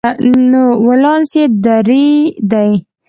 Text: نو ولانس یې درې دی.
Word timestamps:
نو 0.51 0.63
ولانس 0.87 1.29
یې 1.39 1.45
درې 1.65 2.07
دی. 2.51 2.71